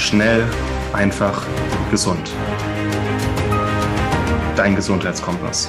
[0.00, 0.48] Schnell,
[0.94, 1.46] einfach,
[1.90, 2.32] gesund.
[4.56, 5.68] Dein Gesundheitskompass.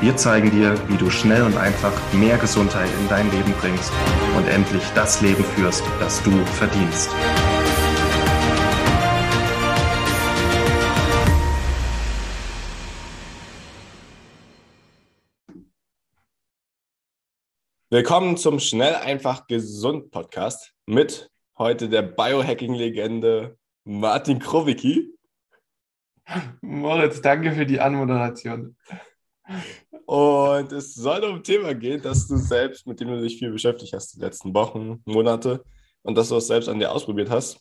[0.00, 3.92] Wir zeigen dir, wie du schnell und einfach mehr Gesundheit in dein Leben bringst
[4.36, 7.10] und endlich das Leben führst, das du verdienst.
[17.88, 25.14] Willkommen zum Schnell, einfach, gesund Podcast mit heute der Biohacking-Legende Martin Krowicki.
[26.60, 28.76] Moritz, danke für die Anmoderation.
[30.06, 33.50] Und es soll um ein Thema gehen, dass du selbst, mit dem du dich viel
[33.50, 35.64] beschäftigt hast, die letzten Wochen, Monate,
[36.02, 37.60] und dass du es selbst an dir ausprobiert hast.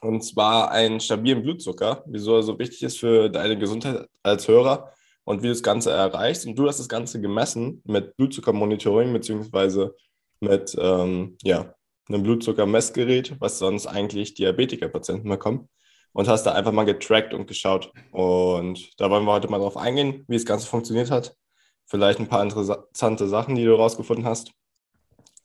[0.00, 4.92] Und zwar einen stabilen Blutzucker, wieso er so wichtig ist für deine Gesundheit als Hörer
[5.24, 6.46] und wie du das Ganze erreichst.
[6.46, 9.94] Und du hast das Ganze gemessen mit Blutzuckermonitoring beziehungsweise
[10.40, 11.74] mit ähm, ja,
[12.08, 15.68] einem Blutzuckermessgerät, was sonst eigentlich Diabetiker-Patienten bekommen.
[16.12, 17.92] Und hast da einfach mal getrackt und geschaut.
[18.10, 21.36] Und da wollen wir heute mal drauf eingehen, wie das Ganze funktioniert hat.
[21.84, 24.50] Vielleicht ein paar interessante Sachen, die du rausgefunden hast.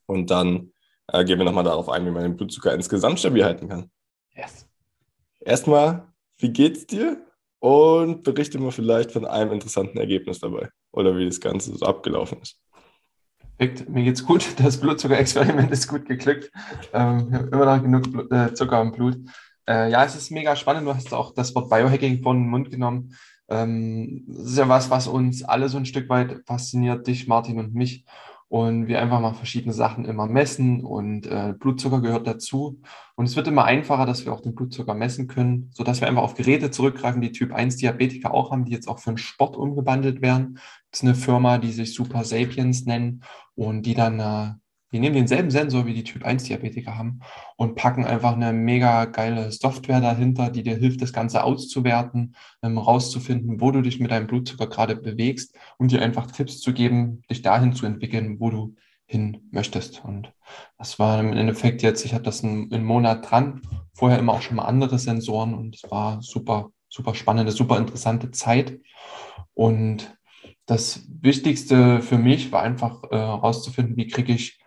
[0.06, 0.72] Und dann
[1.08, 3.92] äh, gehen wir nochmal darauf ein, wie man den Blutzucker insgesamt stabil halten kann.
[4.34, 4.66] Yes.
[5.42, 7.26] Erstmal, wie geht's dir?
[7.60, 10.70] Und berichte mir vielleicht von einem interessanten Ergebnis dabei.
[10.92, 12.60] Oder wie das Ganze so abgelaufen ist.
[13.62, 14.44] Perfekt, mir geht's gut.
[14.58, 16.52] Das Blutzuckerexperiment ist gut geglückt.
[16.94, 19.18] Ähm, ich habe immer noch genug Blut, äh, Zucker im Blut.
[19.70, 20.88] Äh, ja, es ist mega spannend.
[20.88, 23.16] Du hast auch das Wort Biohacking vor den Mund genommen.
[23.50, 27.60] Ähm, das ist ja was, was uns alle so ein Stück weit fasziniert, dich, Martin
[27.60, 28.04] und mich
[28.52, 32.82] und wir einfach mal verschiedene Sachen immer messen und äh, Blutzucker gehört dazu.
[33.16, 36.24] Und es wird immer einfacher, dass wir auch den Blutzucker messen können, sodass wir einfach
[36.24, 39.56] auf Geräte zurückgreifen, die Typ 1 Diabetiker auch haben, die jetzt auch für den Sport
[39.56, 40.60] umgewandelt werden.
[40.92, 43.24] Das ist eine Firma, die sich Super Sapiens nennen
[43.56, 44.52] und die dann äh,
[44.92, 47.22] die nehmen denselben Sensor, wie die Typ-1-Diabetiker haben
[47.56, 52.78] und packen einfach eine mega geile Software dahinter, die dir hilft, das Ganze auszuwerten, ähm,
[52.78, 57.24] rauszufinden, wo du dich mit deinem Blutzucker gerade bewegst und dir einfach Tipps zu geben,
[57.30, 60.04] dich dahin zu entwickeln, wo du hin möchtest.
[60.04, 60.34] Und
[60.78, 63.62] das war im Endeffekt jetzt, ich hatte das einen, einen Monat dran,
[63.94, 68.32] vorher immer auch schon mal andere Sensoren und es war super, super spannende, super interessante
[68.32, 68.80] Zeit.
[69.54, 70.18] Und
[70.66, 74.62] das Wichtigste für mich war einfach herauszufinden, äh, wie kriege ich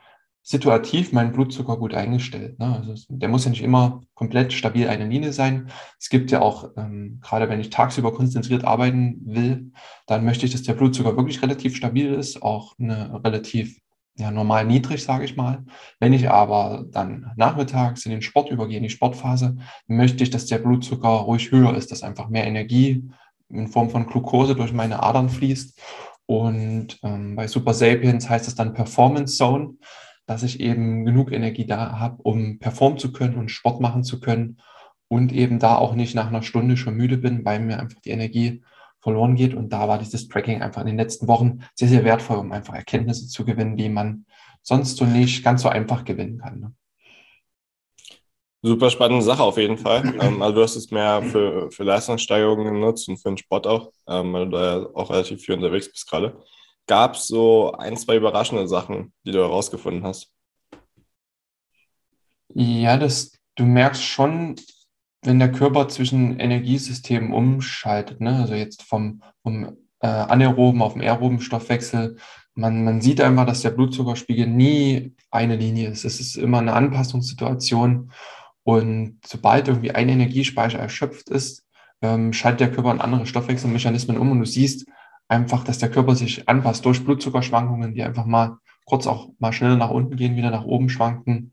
[0.46, 2.58] situativ meinen Blutzucker gut eingestellt.
[2.58, 2.76] Ne?
[2.76, 5.70] Also der muss ja nicht immer komplett stabil eine Linie sein.
[5.98, 9.72] Es gibt ja auch, ähm, gerade wenn ich tagsüber konzentriert arbeiten will,
[10.06, 13.80] dann möchte ich, dass der Blutzucker wirklich relativ stabil ist, auch eine relativ
[14.16, 15.64] ja, normal niedrig, sage ich mal.
[15.98, 19.56] Wenn ich aber dann nachmittags in den Sport übergehe, in die Sportphase,
[19.86, 23.08] möchte ich, dass der Blutzucker ruhig höher ist, dass einfach mehr Energie
[23.48, 25.80] in Form von Glucose durch meine Adern fließt.
[26.26, 29.74] Und ähm, bei Super Sapiens heißt es dann Performance Zone
[30.26, 34.20] dass ich eben genug Energie da habe, um performen zu können und Sport machen zu
[34.20, 34.58] können
[35.08, 38.10] und eben da auch nicht nach einer Stunde schon müde bin, weil mir einfach die
[38.10, 38.62] Energie
[39.00, 39.54] verloren geht.
[39.54, 42.74] Und da war dieses Tracking einfach in den letzten Wochen sehr, sehr wertvoll, um einfach
[42.74, 44.24] Erkenntnisse zu gewinnen, die man
[44.62, 46.60] sonst so nicht ganz so einfach gewinnen kann.
[46.60, 46.72] Ne?
[48.62, 50.14] Super spannende Sache auf jeden Fall.
[50.20, 53.92] Ähm, also du hast es mehr für, für Leistungssteigerungen genutzt und für den Sport auch,
[54.08, 56.38] ähm, weil du da ja auch relativ viel unterwegs bist gerade
[56.86, 60.30] gab es so ein, zwei überraschende Sachen, die du herausgefunden hast?
[62.48, 64.56] Ja, das, du merkst schon,
[65.22, 68.36] wenn der Körper zwischen Energiesystemen umschaltet, ne?
[68.36, 72.16] also jetzt vom, vom äh, anaeroben auf den aeroben Stoffwechsel,
[72.54, 76.04] man, man sieht einfach, dass der Blutzuckerspiegel nie eine Linie ist.
[76.04, 78.12] Es ist immer eine Anpassungssituation.
[78.62, 81.66] Und sobald irgendwie ein Energiespeicher erschöpft ist,
[82.00, 84.86] ähm, schaltet der Körper in andere Stoffwechselmechanismen um und du siehst,
[85.34, 89.76] einfach, dass der Körper sich anpasst durch Blutzuckerschwankungen, die einfach mal kurz auch mal schnell
[89.76, 91.52] nach unten gehen, wieder nach oben schwanken.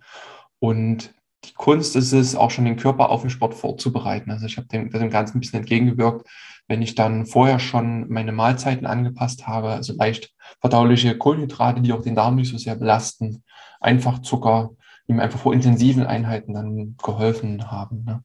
[0.60, 1.14] Und
[1.46, 4.30] die Kunst ist es, auch schon den Körper auf den Sport vorzubereiten.
[4.32, 6.28] Also ich habe dem, dem Ganzen ein bisschen entgegengewirkt,
[6.68, 12.04] wenn ich dann vorher schon meine Mahlzeiten angepasst habe, also leicht verdauliche Kohlenhydrate, die auch
[12.04, 13.44] den Darm nicht so sehr belasten,
[13.80, 14.72] einfach Zucker,
[15.08, 18.04] die mir einfach vor intensiven Einheiten dann geholfen haben.
[18.06, 18.24] Ne?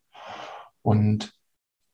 [0.83, 1.33] Und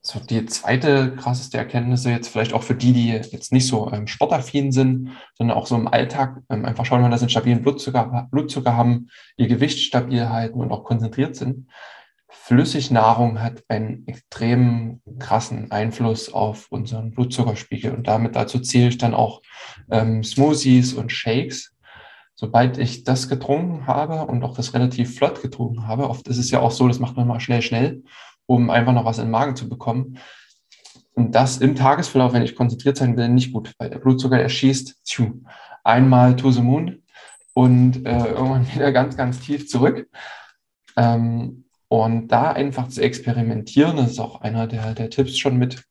[0.04, 4.08] so die zweite krasseste Erkenntnis jetzt vielleicht auch für die, die jetzt nicht so ähm,
[4.08, 8.28] sportaffin sind, sondern auch so im Alltag ähm, einfach schauen, dass sie einen stabilen Blutzucker,
[8.32, 11.68] Blutzucker haben, ihr Gewicht stabil halten und auch konzentriert sind.
[12.28, 19.14] Flüssignahrung hat einen extrem krassen Einfluss auf unseren Blutzuckerspiegel und damit dazu zähle ich dann
[19.14, 19.40] auch
[19.88, 21.76] ähm, Smoothies und Shakes.
[22.34, 26.50] Sobald ich das getrunken habe und auch das relativ flott getrunken habe, oft ist es
[26.50, 28.02] ja auch so, das macht man mal schnell, schnell
[28.46, 30.18] um einfach noch was in den Magen zu bekommen.
[31.14, 35.04] Und das im Tagesverlauf, wenn ich konzentriert sein will, nicht gut, weil der Blutzucker erschießt
[35.04, 35.42] tschu,
[35.84, 37.02] einmal to the moon
[37.54, 40.08] und äh, irgendwann wieder ganz, ganz tief zurück.
[40.96, 45.84] Ähm, Und da einfach zu experimentieren, das ist auch einer der, der Tipps schon mit.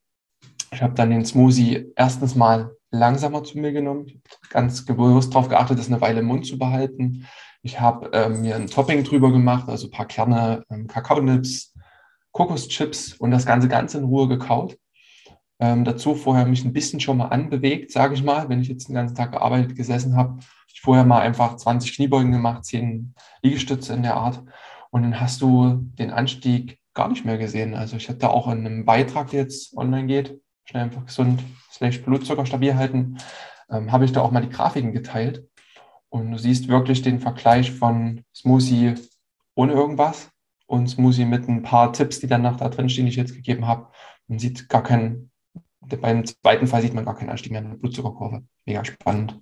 [0.73, 5.77] Ich habe dann den Smoothie erstens mal langsamer zu mir genommen, ganz bewusst darauf geachtet,
[5.77, 7.27] das eine Weile im Mund zu behalten.
[7.61, 11.70] Ich habe ähm, mir ein Topping drüber gemacht, also ein paar Kerne ähm, Kakaonips,
[12.31, 14.77] Kokoschips und das Ganze ganz in Ruhe gekaut.
[15.59, 18.87] Ähm, dazu vorher mich ein bisschen schon mal anbewegt, sage ich mal, wenn ich jetzt
[18.87, 20.39] den ganzen Tag gearbeitet, gesessen habe.
[20.73, 23.13] Ich vorher mal einfach 20 Kniebeugen gemacht, 10
[23.43, 24.43] Liegestütze in der Art.
[24.89, 27.75] Und dann hast du den Anstieg gar nicht mehr gesehen.
[27.75, 32.01] Also ich hatte auch in einem Beitrag, der jetzt online geht, schnell einfach gesund, slash
[32.01, 33.17] Blutzucker stabil halten,
[33.69, 35.47] ähm, habe ich da auch mal die Grafiken geteilt.
[36.09, 38.95] Und du siehst wirklich den Vergleich von Smoothie
[39.55, 40.31] ohne irgendwas
[40.71, 43.35] und Smoothie mit ein paar Tipps, die dann noch da drin stehen, die ich jetzt
[43.35, 43.87] gegeben habe.
[44.27, 45.31] Man sieht gar keinen
[45.81, 48.43] beim zweiten Fall sieht man gar keinen Anstieg mehr in der Blutzuckerkurve.
[48.65, 49.39] Mega spannend.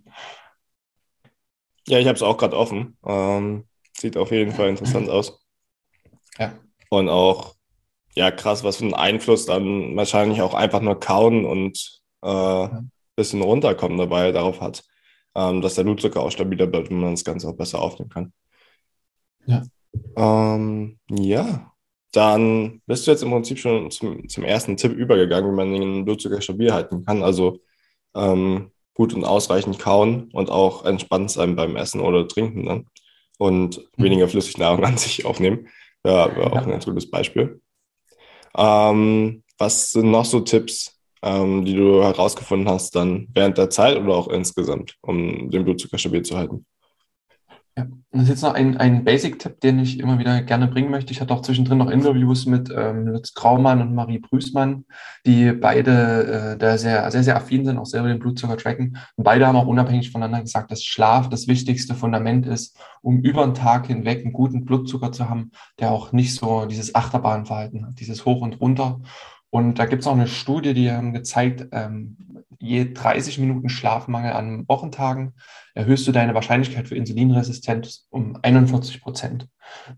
[1.87, 2.97] Ja, ich habe es auch gerade offen.
[3.05, 3.65] Ähm,
[3.97, 5.39] sieht auf jeden Fall interessant aus.
[6.37, 6.53] Ja.
[6.89, 7.55] Und auch,
[8.15, 12.83] ja, krass, was für einen Einfluss dann wahrscheinlich auch einfach nur kauen und äh, ja.
[13.15, 14.83] bisschen runterkommen dabei darauf hat,
[15.35, 18.33] ähm, dass der Blutzucker auch stabiler bleibt und man das Ganze auch besser aufnehmen kann.
[19.45, 19.63] Ja.
[20.15, 21.71] Ähm, ja,
[22.11, 26.05] dann bist du jetzt im Prinzip schon zum, zum ersten Tipp übergegangen, wie man den
[26.05, 27.23] Blutzucker stabil halten kann.
[27.23, 27.59] Also
[28.15, 32.85] ähm, gut und ausreichend kauen und auch entspannt sein beim Essen oder Trinken dann
[33.37, 34.03] und mhm.
[34.03, 35.67] weniger Flüssignahrung an sich aufnehmen.
[36.05, 37.61] Ja, wäre auch ein ganz gutes Beispiel.
[38.57, 43.97] Ähm, was sind noch so Tipps, ähm, die du herausgefunden hast, dann während der Zeit
[43.97, 46.65] oder auch insgesamt, um den Blutzucker stabil zu halten?
[47.79, 51.13] Ja, das ist jetzt noch ein, ein Basic-Tipp, den ich immer wieder gerne bringen möchte.
[51.13, 54.83] Ich hatte auch zwischendrin noch Interviews mit ähm, Lutz Graumann und Marie Prüßmann,
[55.25, 58.97] die beide äh, da sehr, sehr, sehr affin sind, auch selber den Blutzucker tracken.
[59.15, 63.45] Und beide haben auch unabhängig voneinander gesagt, dass Schlaf das wichtigste Fundament ist, um über
[63.45, 67.99] den Tag hinweg einen guten Blutzucker zu haben, der auch nicht so dieses Achterbahnverhalten hat,
[68.01, 68.99] dieses Hoch und runter.
[69.51, 72.17] Und da gibt es auch eine Studie, die haben gezeigt, ähm,
[72.59, 75.33] je 30 Minuten Schlafmangel an Wochentagen
[75.73, 79.47] erhöhst du deine Wahrscheinlichkeit für Insulinresistenz um 41 Prozent.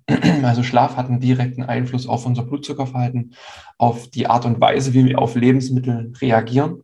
[0.43, 3.35] Also Schlaf hat einen direkten Einfluss auf unser Blutzuckerverhalten,
[3.77, 6.83] auf die Art und Weise, wie wir auf Lebensmittel reagieren.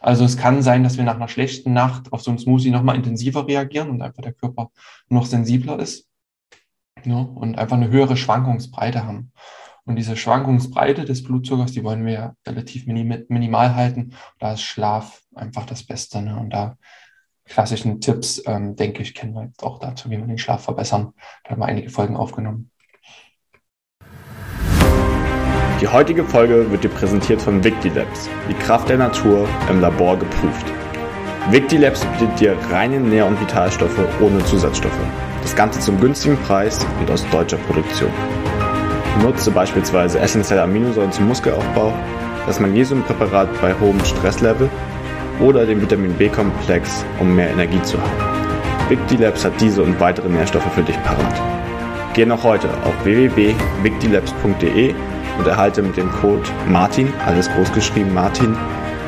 [0.00, 2.96] Also es kann sein, dass wir nach einer schlechten Nacht auf so einen Smoothie nochmal
[2.96, 4.70] intensiver reagieren und einfach der Körper
[5.08, 6.06] noch sensibler ist
[7.04, 9.32] und einfach eine höhere Schwankungsbreite haben.
[9.84, 14.12] Und diese Schwankungsbreite des Blutzuckers, die wollen wir relativ minimal halten.
[14.38, 16.22] Da ist Schlaf einfach das Beste.
[16.22, 16.38] Ne?
[16.38, 16.76] Und da
[17.44, 21.12] klassischen Tipps, ähm, denke ich, kennen wir jetzt auch dazu, wie wir den Schlaf verbessern.
[21.44, 22.70] Da haben wir einige Folgen aufgenommen.
[25.80, 30.64] Die heutige Folge wird dir präsentiert von Victilabs, die Kraft der Natur im Labor geprüft.
[31.50, 34.92] Victilabs bietet dir reine Nähr- und Vitalstoffe ohne Zusatzstoffe.
[35.42, 38.12] Das Ganze zum günstigen Preis und aus deutscher Produktion.
[39.20, 41.92] Nutze beispielsweise essentielle Aminosäuren zum Muskelaufbau,
[42.46, 44.70] das Magnesiumpräparat bei hohem Stresslevel
[45.40, 48.88] oder den Vitamin B-Komplex, um mehr Energie zu haben.
[48.88, 51.40] Victilabs hat diese und weitere Nährstoffe für dich parat.
[52.14, 54.94] Geh noch heute auf www.victilabs.de
[55.38, 58.56] und erhalte mit dem Code MARTIN, alles großgeschrieben Martin,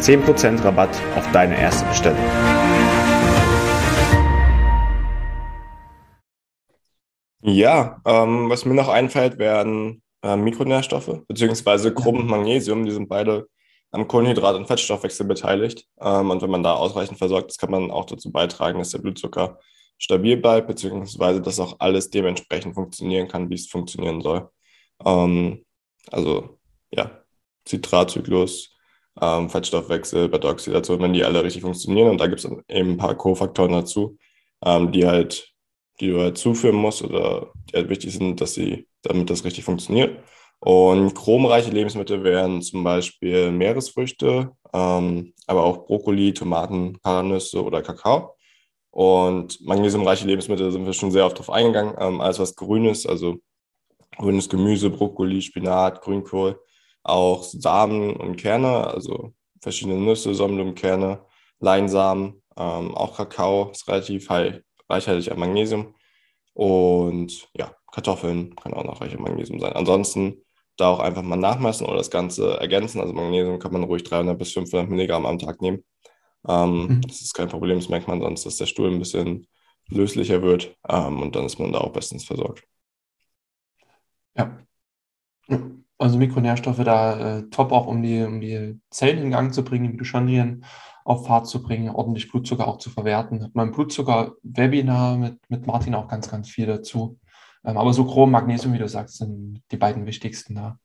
[0.01, 2.64] 10% Rabatt auf deine erste Bestellung.
[7.47, 12.87] Ja, ähm, was mir noch einfällt, wären äh, Mikronährstoffe, beziehungsweise Chrom und Magnesium.
[12.87, 13.47] Die sind beide
[13.91, 15.85] am Kohlenhydrat- und Fettstoffwechsel beteiligt.
[16.01, 19.01] Ähm, und wenn man da ausreichend versorgt ist, kann man auch dazu beitragen, dass der
[19.01, 19.59] Blutzucker
[19.99, 24.49] stabil bleibt, beziehungsweise dass auch alles dementsprechend funktionieren kann, wie es funktionieren soll.
[25.05, 25.67] Ähm,
[26.11, 26.59] also
[26.93, 27.11] ja,
[27.67, 28.75] Zitratzyklus,
[29.21, 32.09] ähm, Fettstoffwechsel, Beta-Oxidation, wenn die alle richtig funktionieren.
[32.09, 34.17] Und da gibt es eben ein paar Kofaktoren dazu,
[34.65, 35.54] ähm, die halt
[36.01, 39.65] die du halt zuführen musst oder die halt wichtig sind, dass sie, damit das richtig
[39.65, 40.19] funktioniert.
[40.61, 48.35] Und chromreiche Lebensmittel wären zum Beispiel Meeresfrüchte, ähm, aber auch Brokkoli, Tomaten, Paranüsse oder Kakao.
[48.91, 51.95] Und magnesiumreiche Lebensmittel sind wir schon sehr oft drauf eingegangen.
[51.99, 53.37] Ähm, alles, was grün ist, also
[54.17, 56.59] grünes Gemüse, Brokkoli, Spinat, Grünkohl,
[57.03, 61.21] auch Samen und Kerne, also verschiedene Nüsse, Sonnenblumenkerne,
[61.61, 65.95] Leinsamen, ähm, auch Kakao ist relativ high reichhaltig an Magnesium.
[66.53, 69.73] Und ja, Kartoffeln kann auch noch reich an Magnesium sein.
[69.73, 70.45] Ansonsten
[70.77, 73.01] da auch einfach mal nachmessen oder das Ganze ergänzen.
[73.01, 75.85] Also Magnesium kann man ruhig 300 bis 500 Milligramm am Tag nehmen.
[76.49, 77.01] Ähm, mhm.
[77.03, 79.47] Das ist kein Problem, das merkt man sonst, dass der Stuhl ein bisschen
[79.89, 82.65] löslicher wird ähm, und dann ist man da auch bestens versorgt.
[84.37, 84.59] Ja.
[86.15, 89.83] Also Mikronährstoffe da äh, top auch, um die, um die Zellen in Gang zu bringen,
[89.83, 90.65] die Mitochondrien
[91.05, 93.51] auf Fahrt zu bringen, ordentlich Blutzucker auch zu verwerten.
[93.53, 97.19] Mein Blutzucker-Webinar mit, mit Martin auch ganz, ganz viel dazu.
[97.65, 100.79] Ähm, aber so Chrom, Magnesium, wie du sagst, sind die beiden wichtigsten da.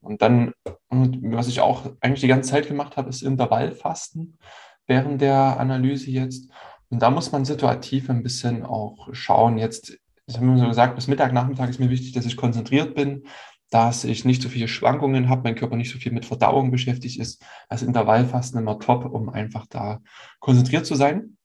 [0.00, 0.54] Und dann,
[0.88, 4.38] was ich auch eigentlich die ganze Zeit gemacht habe, ist Intervallfasten
[4.86, 6.50] während der Analyse jetzt.
[6.88, 9.58] Und da muss man situativ ein bisschen auch schauen.
[9.58, 12.94] Jetzt, das haben wir so gesagt, bis Mittag, Nachmittag ist mir wichtig, dass ich konzentriert
[12.94, 13.24] bin,
[13.72, 17.18] dass ich nicht so viele Schwankungen habe, mein Körper nicht so viel mit Verdauung beschäftigt
[17.18, 17.42] ist.
[17.70, 20.02] Das Intervallfasten immer top, um einfach da
[20.40, 21.38] konzentriert zu sein.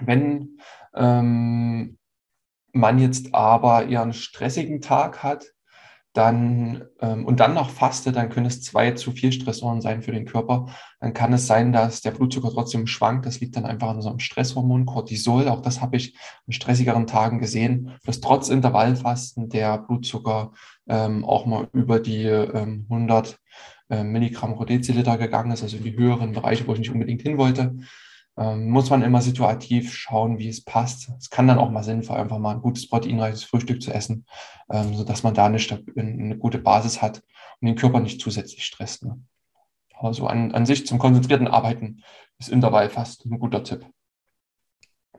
[0.00, 0.56] Wenn
[0.94, 1.98] ähm,
[2.72, 5.44] man jetzt aber eher einen stressigen Tag hat,
[6.12, 10.12] dann ähm, und dann noch faste, dann können es zwei zu viel Stressoren sein für
[10.12, 10.66] den Körper.
[11.00, 13.24] Dann kann es sein, dass der Blutzucker trotzdem schwankt.
[13.24, 15.48] Das liegt dann einfach an unserem Stresshormon Cortisol.
[15.48, 16.14] Auch das habe ich
[16.46, 20.52] in stressigeren Tagen gesehen, dass trotz Intervallfasten der Blutzucker
[20.86, 23.38] ähm, auch mal über die ähm, 100
[23.88, 27.22] äh, Milligramm pro Deziliter gegangen ist, also in die höheren Bereiche, wo ich nicht unbedingt
[27.22, 27.74] hin wollte
[28.36, 31.10] ähm, muss man immer situativ schauen, wie es passt.
[31.18, 34.26] Es kann dann auch mal sinnvoll, einfach mal ein gutes proteinreiches Frühstück zu essen,
[34.70, 35.58] ähm, sodass man da eine,
[35.96, 37.22] eine, gute Basis hat
[37.60, 39.04] und den Körper nicht zusätzlich stresst.
[39.04, 39.20] Ne?
[39.94, 42.02] Also an, an sich zum konzentrierten Arbeiten
[42.38, 43.86] ist Intervall fast ein guter Tipp.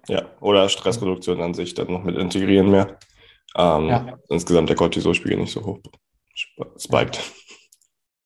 [0.08, 2.98] Ja, oder Stressreduktion an sich dann noch mit integrieren mehr.
[3.56, 4.18] Ähm, ja.
[4.30, 5.80] Insgesamt der Cortisolspiegel nicht so hoch
[6.78, 7.20] spiked.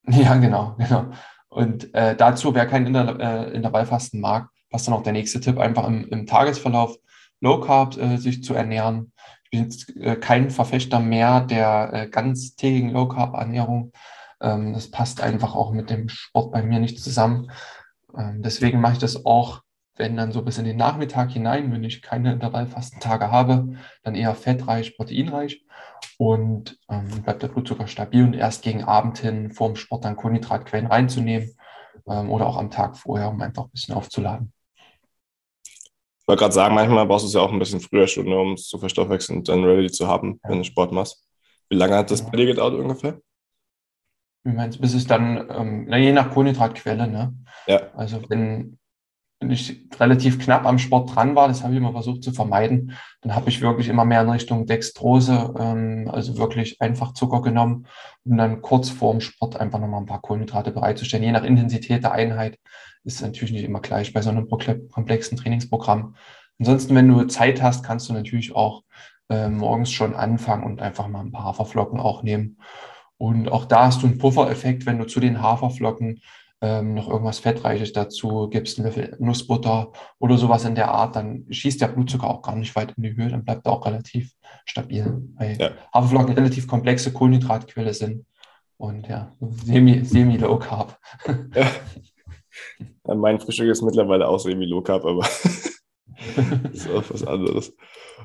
[0.10, 1.12] Ja, genau, genau.
[1.50, 5.58] Und äh, dazu, wer kein Inter äh, Intervallfasten mag, was dann auch der nächste Tipp,
[5.58, 6.98] einfach im, im Tagesverlauf
[7.40, 9.12] Low Carb äh, sich zu ernähren.
[9.44, 13.92] Ich bin jetzt äh, kein Verfechter mehr der äh, ganztägigen Low Carb Ernährung.
[14.42, 17.52] Ähm, das passt einfach auch mit dem Sport bei mir nicht zusammen.
[18.18, 19.62] Ähm, deswegen mache ich das auch,
[19.96, 24.36] wenn dann so bis in den Nachmittag hinein, wenn ich keine Intervallfastentage habe, dann eher
[24.36, 25.66] fettreich, proteinreich
[26.18, 30.16] und ähm, bleibt der Blutzucker stabil und erst gegen Abend hin vor dem Sport dann
[30.16, 31.56] Kohlenhydratquellen reinzunehmen
[32.08, 34.54] ähm, oder auch am Tag vorher, um einfach ein bisschen aufzuladen.
[36.28, 38.56] Ich wollte gerade sagen, manchmal brauchst du es ja auch ein bisschen früher schon, um
[38.56, 40.50] es zu verstoffwechseln und dann ready zu haben, ja.
[40.50, 41.26] wenn du Sport machst.
[41.70, 42.28] Wie lange hat das ja.
[42.28, 43.22] bei dir gedauert ungefähr?
[44.44, 47.34] Wie meinst du, bis es dann, ähm, na, je nach Kohlenhydratquelle, ne?
[47.66, 47.94] Ja.
[47.96, 48.78] Also wenn,
[49.40, 52.92] wenn ich relativ knapp am Sport dran war, das habe ich immer versucht zu vermeiden,
[53.22, 57.88] dann habe ich wirklich immer mehr in Richtung Dextrose, ähm, also wirklich einfach Zucker genommen,
[58.26, 62.04] um dann kurz vor dem Sport einfach nochmal ein paar Kohlenhydrate bereitzustellen, je nach Intensität
[62.04, 62.60] der Einheit
[63.08, 66.16] ist natürlich nicht immer gleich bei so einem komplexen Trainingsprogramm.
[66.60, 68.84] Ansonsten, wenn du Zeit hast, kannst du natürlich auch
[69.30, 72.60] äh, morgens schon anfangen und einfach mal ein paar Haferflocken auch nehmen.
[73.18, 76.22] Und auch da hast du einen Puffereffekt, wenn du zu den Haferflocken
[76.60, 81.46] ähm, noch irgendwas Fettreiches dazu gibst, einen Löffel Nussbutter oder sowas in der Art, dann
[81.50, 84.34] schießt der Blutzucker auch gar nicht weit in die Höhe, dann bleibt er auch relativ
[84.66, 85.72] stabil, weil ja.
[85.94, 88.26] Haferflocken eine relativ komplexe Kohlenhydratquelle sind.
[88.78, 91.00] Und ja, semi-low semi carb.
[91.56, 91.68] Ja.
[93.06, 95.26] Mein Frühstück ist mittlerweile auch irgendwie Low Carb, aber
[96.74, 97.74] ist auch was anderes.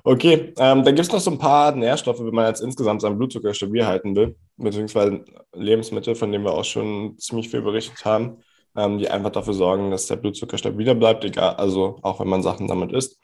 [0.04, 3.18] Okay, ähm, dann gibt es noch so ein paar Nährstoffe, wenn man jetzt insgesamt seinen
[3.18, 5.24] Blutzucker stabil halten will, beziehungsweise
[5.54, 8.38] Lebensmittel, von denen wir auch schon ziemlich viel berichtet haben,
[8.76, 12.42] ähm, die einfach dafür sorgen, dass der Blutzucker stabiler bleibt, egal, also auch wenn man
[12.42, 13.18] Sachen damit isst.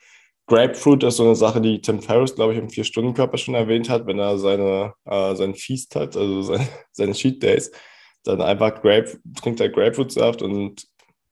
[0.46, 4.06] Grapefruit ist so eine Sache, die Tim Ferriss, glaube ich, im Vier-Stunden-Körper schon erwähnt hat,
[4.06, 7.70] wenn er seine, äh, sein Feast hat, also seine, seine Cheat Days,
[8.24, 10.86] dann einfach Grape, trinkt er Grapefruitsaft und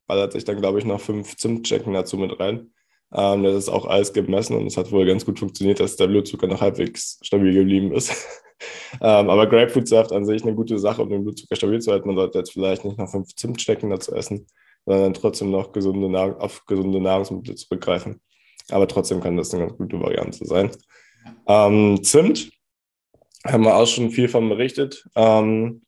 [0.06, 2.72] ballert sich dann, glaube ich, noch fünf Zimtchecken dazu mit rein.
[3.12, 6.08] Ähm, das ist auch alles gemessen und es hat wohl ganz gut funktioniert, dass der
[6.08, 8.10] Blutzucker noch halbwegs stabil geblieben ist.
[9.00, 12.08] ähm, aber Grapefruitsaft an sich eine gute Sache, um den Blutzucker stabil zu halten.
[12.08, 14.46] Man sollte jetzt vielleicht nicht noch fünf Zimtstecken dazu essen,
[14.84, 18.20] sondern trotzdem noch gesunde Nahrung, auf gesunde Nahrungsmittel zurückgreifen.
[18.70, 20.70] Aber trotzdem kann das eine ganz gute Variante sein.
[21.46, 22.50] Ähm, Zimt
[23.44, 25.06] haben wir auch schon viel von berichtet.
[25.14, 25.82] Ähm,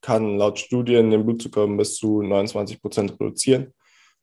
[0.00, 3.72] kann laut Studien den Blutzucker bis zu 29 Prozent reduzieren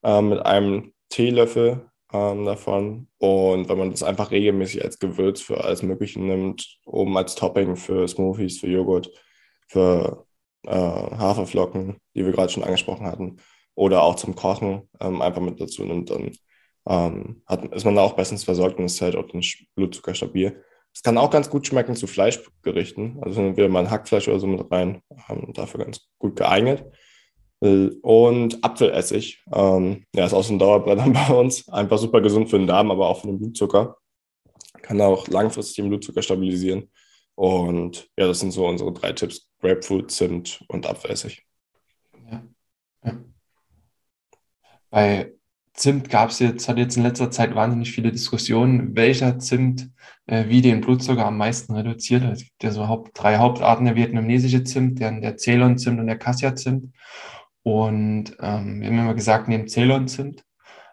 [0.04, 3.08] äh, mit einem Teelöffel ähm, davon.
[3.18, 7.76] Und wenn man das einfach regelmäßig als Gewürz für alles Mögliche nimmt, oben als Topping
[7.76, 9.12] für Smoothies, für Joghurt,
[9.68, 10.26] für
[10.66, 13.38] äh, Haferflocken, die wir gerade schon angesprochen hatten,
[13.76, 16.32] oder auch zum Kochen ähm, einfach mit dazu nimmt, dann
[16.88, 19.44] ähm, hat, ist man da auch bestens versorgt und ist halt auch den
[19.76, 20.64] Blutzucker stabil.
[20.98, 23.20] Es kann auch ganz gut schmecken zu Fleischgerichten.
[23.22, 25.04] Also wieder mal ein Hackfleisch oder so mit rein.
[25.30, 26.86] Ähm, dafür ganz gut geeignet.
[27.60, 29.44] Und Apfelessig.
[29.54, 31.70] Ähm, ja, ist auch so ein Dauerbrenner bei uns.
[31.70, 33.98] Einfach super gesund für den Darm, aber auch für den Blutzucker.
[34.82, 36.90] Kann auch langfristig den Blutzucker stabilisieren.
[37.36, 41.46] Und ja, das sind so unsere drei Tipps: Grapefruit, Zimt und Apfelessig.
[42.32, 42.44] Ja.
[43.04, 43.18] ja.
[44.90, 45.37] Bei
[45.78, 49.90] Zimt gab es jetzt, hat jetzt in letzter Zeit wahnsinnig viele Diskussionen, welcher Zimt
[50.26, 52.24] äh, wie den Blutzucker am meisten reduziert.
[52.24, 56.18] Es gibt ja so Haupt, drei Hauptarten, der vietnamesische Zimt, der, der Ceylon-Zimt und der
[56.18, 56.94] Cassia-Zimt.
[57.62, 60.44] Und ähm, wir haben immer gesagt, nehmt Ceylon-Zimt,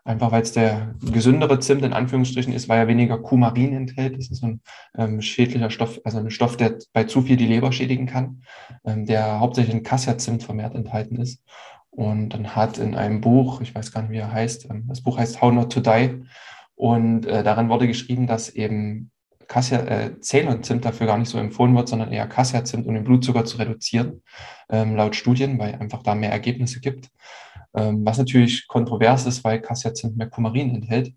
[0.06, 4.18] Einfach weil es der gesündere Zimt in Anführungsstrichen ist, weil er weniger Kumarin enthält.
[4.18, 4.60] Das ist ein
[4.98, 8.42] ähm, schädlicher Stoff, also ein Stoff, der bei zu viel die Leber schädigen kann,
[8.84, 11.42] ähm, der hauptsächlich in Cassia-Zimt vermehrt enthalten ist.
[11.94, 15.02] Und dann hat in einem Buch, ich weiß gar nicht, wie er heißt, ähm, das
[15.02, 16.24] Buch heißt How Not to Die.
[16.74, 19.12] Und äh, daran wurde geschrieben, dass eben
[19.46, 23.44] Cassia, äh, Ceylon-Zimt dafür gar nicht so empfohlen wird, sondern eher Cassia-Zimt, um den Blutzucker
[23.44, 24.22] zu reduzieren,
[24.70, 27.10] ähm, laut Studien, weil einfach da mehr Ergebnisse gibt.
[27.76, 31.14] Ähm, was natürlich kontrovers ist, weil Cassia-Zimt mehr Kumarin enthält,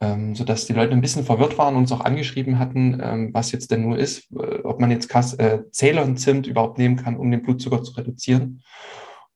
[0.00, 3.52] ähm, sodass die Leute ein bisschen verwirrt waren und uns auch angeschrieben hatten, ähm, was
[3.52, 7.30] jetzt denn nur ist, äh, ob man jetzt Cas äh, Ceylon-Zimt überhaupt nehmen kann, um
[7.30, 8.62] den Blutzucker zu reduzieren.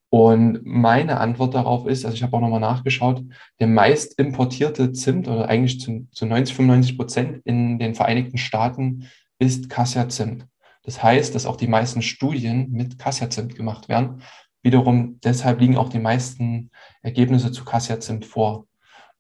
[0.09, 3.23] Und meine Antwort darauf ist, also ich habe auch nochmal nachgeschaut,
[3.59, 9.09] der meist importierte Zimt oder eigentlich zu, zu 90, 95 Prozent in den Vereinigten Staaten
[9.39, 10.47] ist Cassia-Zimt.
[10.85, 14.23] Das heißt, dass auch die meisten Studien mit Cassia-Zimt gemacht werden.
[14.63, 16.71] Wiederum deshalb liegen auch die meisten
[17.03, 18.67] Ergebnisse zu Cassia-Zimt vor.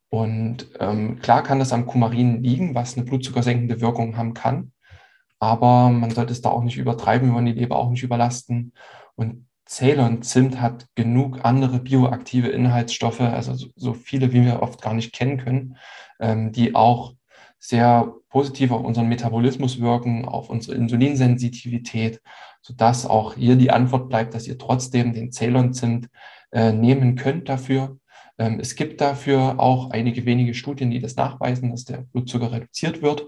[0.08, 4.72] Und ähm, klar kann das am Kumarin liegen, was eine blutzuckersenkende Wirkung haben kann.
[5.38, 8.72] Aber man sollte es da auch nicht übertreiben, wir wollen die Leber auch nicht überlasten.
[9.16, 14.94] Und Ceylon Zimt hat genug andere bioaktive Inhaltsstoffe, also so viele, wie wir oft gar
[14.94, 15.76] nicht kennen können,
[16.20, 17.14] ähm, die auch
[17.58, 22.20] sehr positiv auf unseren Metabolismus wirken, auf unsere Insulinsensitivität,
[22.62, 26.08] sodass auch hier die Antwort bleibt, dass ihr trotzdem den Ceylon-Zimt
[26.52, 27.98] äh, nehmen könnt dafür.
[28.38, 33.02] Ähm, es gibt dafür auch einige wenige Studien, die das nachweisen, dass der Blutzucker reduziert
[33.02, 33.26] wird.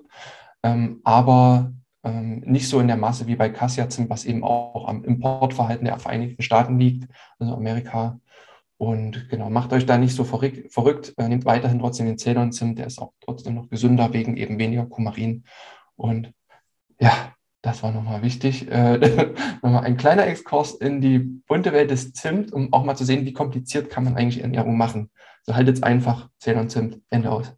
[0.62, 1.72] Ähm, aber
[2.04, 5.98] ähm, nicht so in der Masse wie bei Cassiazin, was eben auch am Importverhalten der
[5.98, 8.20] Vereinigten Staaten liegt, also Amerika.
[8.76, 12.78] Und genau, macht euch da nicht so verrückt, verrückt äh, nehmt weiterhin trotzdem den Ceylon-Zimt,
[12.78, 15.44] der ist auch trotzdem noch gesünder wegen eben weniger Kumarin.
[15.96, 16.32] Und
[17.00, 18.68] ja, das war nochmal wichtig.
[18.70, 23.04] Äh, nochmal ein kleiner Exkurs in die bunte Welt des Zimt, um auch mal zu
[23.04, 25.10] sehen, wie kompliziert kann man eigentlich Ernährung machen.
[25.42, 27.57] So haltet es einfach, Ceylon-Zimt, Ende aus.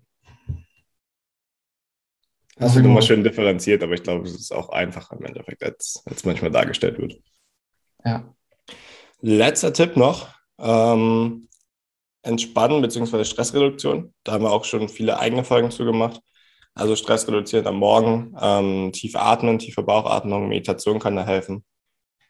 [2.60, 6.02] Hast du nochmal schön differenziert, aber ich glaube, es ist auch einfacher im Endeffekt, als,
[6.04, 7.18] als manchmal dargestellt wird.
[8.04, 8.34] Ja.
[9.22, 10.28] Letzter Tipp noch.
[10.58, 11.48] Ähm,
[12.22, 13.24] Entspannen bzw.
[13.24, 14.12] Stressreduktion.
[14.24, 16.20] Da haben wir auch schon viele eigene Folgen zu gemacht.
[16.74, 21.64] Also Stress reduziert am Morgen, ähm, tief atmen, tiefe Bauchatmung, Meditation kann da helfen.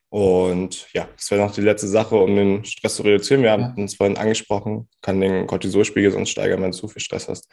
[0.08, 3.42] Und ja, das wäre noch die letzte Sache, um den Stress zu reduzieren.
[3.42, 7.28] Wir haben es vorhin angesprochen, kann den Cortisolspiegel sonst steigern, wenn du zu viel Stress
[7.28, 7.48] hast.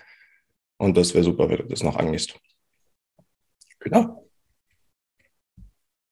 [0.78, 2.39] Und das wäre super, wenn du das noch angehst.
[3.89, 4.28] Genau.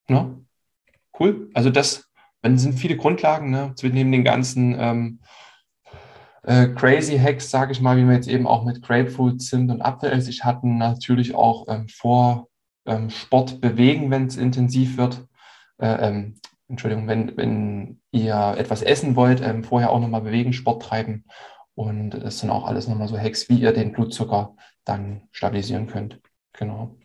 [0.07, 0.35] Ja,
[1.19, 1.49] cool.
[1.53, 2.05] Also das,
[2.41, 5.19] dann sind viele Grundlagen, ne, neben den ganzen ähm,
[6.43, 9.81] äh, Crazy Hacks, sage ich mal, wie wir jetzt eben auch mit Grapefruit, Zimt und
[9.81, 12.49] Apfelessig hatten, natürlich auch ähm, vor
[12.85, 15.27] ähm, Sport bewegen, wenn es intensiv wird.
[15.79, 16.35] Äh, ähm,
[16.67, 21.25] Entschuldigung, wenn, wenn ihr etwas essen wollt, ähm, vorher auch nochmal bewegen, Sport treiben.
[21.73, 26.21] Und das sind auch alles nochmal so Hacks, wie ihr den Blutzucker dann stabilisieren könnt.
[26.53, 26.95] Genau.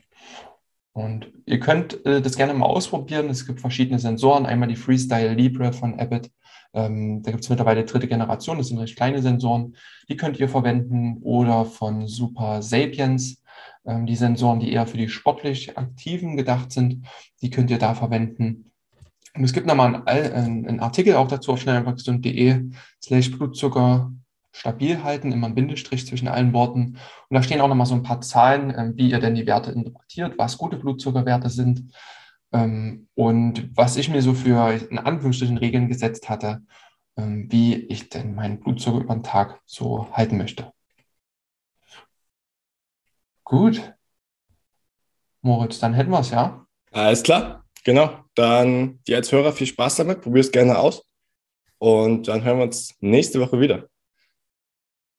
[0.92, 3.28] Und ihr könnt äh, das gerne mal ausprobieren.
[3.28, 4.46] Es gibt verschiedene Sensoren.
[4.46, 6.30] Einmal die Freestyle Libre von Abbott.
[6.72, 8.58] Ähm, da gibt es mittlerweile dritte Generation.
[8.58, 9.76] Das sind recht kleine Sensoren.
[10.08, 11.18] Die könnt ihr verwenden.
[11.22, 13.42] Oder von Super Sapiens.
[13.86, 17.06] Ähm, die Sensoren, die eher für die sportlich Aktiven gedacht sind,
[17.40, 18.72] die könnt ihr da verwenden.
[19.34, 24.12] Und es gibt nochmal einen, einen Artikel auch dazu auf schnelleinwachstum.de slash Blutzucker
[24.52, 26.98] stabil halten, immer ein Bindestrich zwischen allen Worten.
[27.28, 29.72] Und da stehen auch nochmal so ein paar Zahlen, ähm, wie ihr denn die Werte
[29.72, 31.92] interpretiert, was gute Blutzuckerwerte sind
[32.52, 36.62] ähm, und was ich mir so für in Anführungsstrichen Regeln gesetzt hatte,
[37.16, 40.72] ähm, wie ich denn meinen Blutzucker über den Tag so halten möchte.
[43.44, 43.94] Gut.
[45.42, 46.66] Moritz, dann hätten wir es, ja?
[46.92, 48.24] Alles klar, genau.
[48.34, 51.04] Dann dir als Hörer viel Spaß damit, probier es gerne aus.
[51.78, 53.89] Und dann hören wir uns nächste Woche wieder.